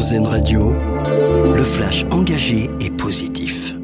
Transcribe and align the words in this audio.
RZN 0.00 0.26
Radio, 0.26 0.72
le 1.54 1.62
flash 1.62 2.06
engagé 2.10 2.70
et 2.80 2.88
positif. 2.88 3.74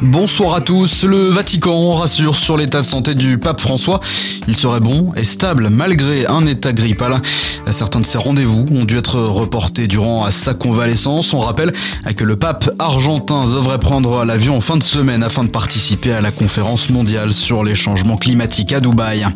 Bonsoir 0.00 0.54
à 0.54 0.62
tous. 0.62 1.04
Le 1.04 1.28
Vatican 1.28 1.92
rassure 1.96 2.34
sur 2.34 2.56
l'état 2.56 2.80
de 2.80 2.86
santé 2.86 3.14
du 3.14 3.36
pape 3.36 3.60
François. 3.60 4.00
Il 4.46 4.56
serait 4.56 4.80
bon 4.80 5.12
et 5.14 5.24
stable 5.24 5.68
malgré 5.68 6.24
un 6.24 6.46
état 6.46 6.72
grippal. 6.72 7.20
Certains 7.70 8.00
de 8.00 8.06
ses 8.06 8.18
rendez-vous 8.18 8.66
ont 8.72 8.84
dû 8.84 8.96
être 8.96 9.20
reportés 9.20 9.86
durant 9.86 10.30
sa 10.30 10.54
convalescence. 10.54 11.34
On 11.34 11.40
rappelle 11.40 11.72
que 12.16 12.24
le 12.24 12.36
pape 12.36 12.70
argentin 12.78 13.46
devrait 13.46 13.78
prendre 13.78 14.24
l'avion 14.24 14.56
en 14.56 14.60
fin 14.60 14.76
de 14.76 14.82
semaine 14.82 15.22
afin 15.22 15.44
de 15.44 15.48
participer 15.48 16.12
à 16.12 16.20
la 16.20 16.30
conférence 16.30 16.90
mondiale 16.90 17.32
sur 17.32 17.64
les 17.64 17.74
changements 17.74 18.16
climatiques 18.16 18.72
à 18.72 18.80
Dubaï. 18.80 19.26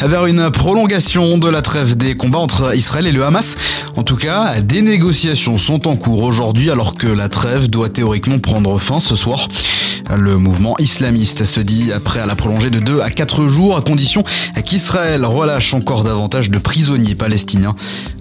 Vers 0.00 0.26
une 0.26 0.50
prolongation 0.50 1.38
de 1.38 1.48
la 1.48 1.62
trêve 1.62 1.96
des 1.96 2.16
combats 2.16 2.38
entre 2.38 2.76
Israël 2.76 3.06
et 3.06 3.12
le 3.12 3.24
Hamas. 3.24 3.56
En 3.96 4.02
tout 4.02 4.16
cas, 4.16 4.60
des 4.60 4.82
négociations 4.82 5.56
sont 5.56 5.86
en 5.86 5.96
cours 5.96 6.22
aujourd'hui 6.22 6.70
alors 6.70 6.94
que 6.94 7.06
la 7.06 7.28
trêve 7.28 7.68
doit 7.68 7.88
théoriquement 7.88 8.38
prendre 8.38 8.78
fin 8.78 9.00
ce 9.00 9.16
soir. 9.16 9.48
Le 10.10 10.36
mouvement 10.36 10.74
islamiste 10.78 11.44
se 11.44 11.60
dit 11.60 11.90
prêt 12.04 12.20
à 12.20 12.26
la 12.26 12.34
prolonger 12.34 12.70
de 12.70 12.80
2 12.80 13.00
à 13.00 13.10
4 13.10 13.48
jours 13.48 13.76
à 13.76 13.80
condition 13.80 14.24
qu'Israël 14.64 15.24
relâche 15.24 15.74
encore 15.74 16.04
davantage 16.04 16.50
de 16.50 16.58
prisonniers 16.58 17.14
palestiniens. 17.14 17.74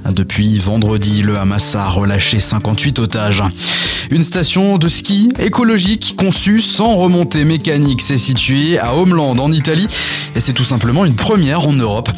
Depuis 0.10 0.60
vendredi, 0.60 1.22
le 1.22 1.38
Hamas 1.38 1.76
a 1.76 1.90
relâché 1.90 2.40
58 2.40 3.00
otages. 3.00 3.44
Une 4.10 4.24
station 4.24 4.78
de 4.78 4.88
ski 4.88 5.30
écologique 5.40 6.16
conçue 6.18 6.62
sans 6.62 6.96
remontée 6.96 7.46
mécanique 7.46 8.02
s'est 8.02 8.18
située 8.18 8.78
à 8.80 8.96
Homeland 8.96 9.38
en 9.38 9.52
Italie 9.52 9.88
et 10.36 10.40
c'est 10.40 10.54
tout 10.54 10.64
simplement 10.64 11.06
une 11.06 11.16
première 11.16 11.68
en 11.68 11.74
Europe. 11.74 12.10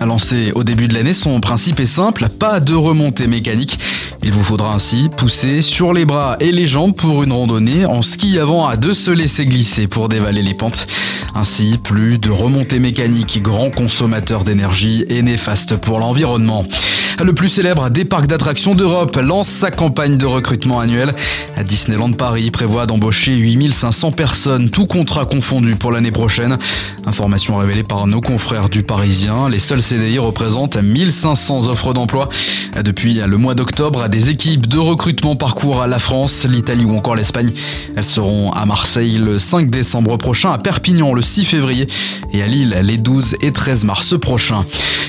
Lancé 0.00 0.52
au 0.54 0.64
début 0.64 0.88
de 0.88 0.94
l'année, 0.94 1.12
son 1.12 1.40
principe 1.40 1.80
est 1.80 1.86
simple, 1.86 2.28
pas 2.28 2.60
de 2.60 2.74
remontée 2.74 3.26
mécanique. 3.26 3.78
Il 4.22 4.32
vous 4.32 4.42
faudra 4.42 4.74
ainsi 4.74 5.08
pousser 5.16 5.62
sur 5.62 5.92
les 5.92 6.04
bras 6.04 6.36
et 6.40 6.52
les 6.52 6.66
jambes 6.66 6.94
pour 6.94 7.22
une 7.22 7.32
randonnée 7.32 7.86
en 7.86 8.02
ski 8.02 8.38
avant 8.38 8.66
à 8.66 8.76
de 8.76 8.92
se 8.92 9.10
laisser 9.10 9.44
glisser 9.46 9.86
pour 9.86 10.08
dévaler 10.08 10.42
les 10.42 10.54
pentes. 10.54 10.86
Ainsi, 11.34 11.78
plus 11.82 12.18
de 12.18 12.30
remontées 12.30 12.80
mécaniques, 12.80 13.40
grand 13.42 13.70
consommateur 13.70 14.44
d'énergie 14.44 15.04
et 15.08 15.22
néfaste 15.22 15.76
pour 15.76 15.98
l'environnement. 15.98 16.64
Le 17.24 17.32
plus 17.32 17.48
célèbre 17.48 17.90
des 17.90 18.04
parcs 18.04 18.28
d'attractions 18.28 18.76
d'Europe 18.76 19.16
lance 19.16 19.48
sa 19.48 19.72
campagne 19.72 20.16
de 20.16 20.26
recrutement 20.26 20.78
annuelle. 20.78 21.14
Disneyland 21.64 22.12
Paris 22.12 22.52
prévoit 22.52 22.86
d'embaucher 22.86 23.34
8500 23.34 24.12
personnes, 24.12 24.70
tout 24.70 24.86
contrat 24.86 25.24
confondu 25.24 25.74
pour 25.74 25.90
l'année 25.90 26.12
prochaine. 26.12 26.58
Information 27.06 27.56
révélée 27.56 27.82
par 27.82 28.06
nos 28.06 28.20
confrères 28.20 28.68
du 28.68 28.84
Parisien. 28.84 29.48
Les 29.48 29.58
seuls 29.58 29.82
CDI 29.82 30.18
représentent 30.18 30.76
1500 30.76 31.66
offres 31.66 31.92
d'emploi. 31.92 32.28
Depuis 32.84 33.14
le 33.14 33.36
mois 33.36 33.56
d'octobre, 33.56 34.07
des 34.08 34.30
équipes 34.30 34.66
de 34.66 34.78
recrutement 34.78 35.36
parcourent 35.36 35.86
la 35.86 35.98
France, 35.98 36.46
l'Italie 36.48 36.84
ou 36.84 36.94
encore 36.96 37.14
l'Espagne. 37.14 37.50
Elles 37.96 38.04
seront 38.04 38.50
à 38.52 38.66
Marseille 38.66 39.18
le 39.18 39.38
5 39.38 39.70
décembre 39.70 40.16
prochain, 40.16 40.52
à 40.52 40.58
Perpignan 40.58 41.12
le 41.14 41.22
6 41.22 41.44
février 41.44 41.88
et 42.32 42.42
à 42.42 42.46
Lille 42.46 42.76
les 42.82 42.98
12 42.98 43.36
et 43.42 43.52
13 43.52 43.84
mars 43.84 44.18
prochains. 44.18 44.64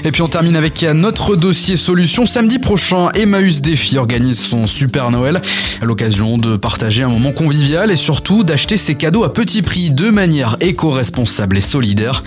Et 0.06 0.12
puis 0.12 0.22
on 0.22 0.28
termine 0.28 0.56
avec 0.56 0.84
notre 0.84 1.36
dossier 1.36 1.76
solution. 1.78 2.26
Samedi 2.26 2.60
prochain, 2.60 3.10
Emmaüs 3.16 3.62
Défi 3.62 3.98
organise 3.98 4.40
son 4.40 4.68
Super 4.68 5.12
Noël. 5.12 5.42
À 5.82 5.86
l'occasion 5.86 6.38
de 6.38 6.56
partager 6.56 7.04
un 7.04 7.10
moment 7.10 7.32
convivial 7.32 7.92
et 7.92 7.96
surtout 7.96 8.44
d'acheter 8.44 8.78
ses 8.78 8.96
cadeaux 8.96 9.24
à 9.24 9.34
petit 9.34 9.62
prix 9.62 9.92
de 9.92 10.10
manière 10.10 10.58
éco-responsable 10.62 11.58
et 11.58 11.62
solidaire. 11.62 12.24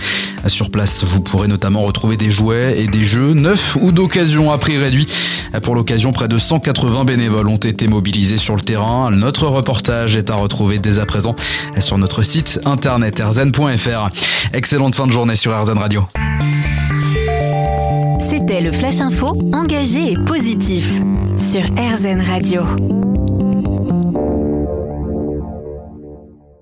Sur 0.47 0.69
place, 0.69 1.03
vous 1.03 1.21
pourrez 1.21 1.47
notamment 1.47 1.81
retrouver 1.83 2.17
des 2.17 2.29
jouets 2.29 2.79
et 2.79 2.87
des 2.87 3.03
jeux 3.03 3.33
neufs 3.33 3.77
ou 3.79 3.91
d'occasion 3.91 4.51
à 4.51 4.57
prix 4.57 4.77
réduit. 4.77 5.07
Pour 5.61 5.75
l'occasion, 5.75 6.11
près 6.11 6.27
de 6.27 6.37
180 6.63 7.03
bénévoles 7.03 7.49
ont 7.49 7.57
été 7.57 7.89
mobilisés 7.89 8.37
sur 8.37 8.55
le 8.55 8.61
terrain. 8.61 9.11
Notre 9.11 9.47
reportage 9.47 10.15
est 10.15 10.29
à 10.29 10.35
retrouver 10.35 10.79
dès 10.79 10.97
à 10.97 11.05
présent 11.05 11.35
sur 11.77 11.97
notre 11.97 12.23
site 12.23 12.61
internet 12.63 13.21
rzn.fr. 13.21 14.09
Excellente 14.53 14.95
fin 14.95 15.05
de 15.05 15.11
journée 15.11 15.35
sur 15.35 15.51
RZN 15.51 15.77
Radio. 15.77 16.03
C'était 18.29 18.61
le 18.61 18.71
Flash 18.71 19.01
Info, 19.01 19.37
engagé 19.51 20.13
et 20.13 20.17
positif 20.25 20.87
sur 21.37 21.63
RZN 21.63 22.21
Radio. 22.21 22.63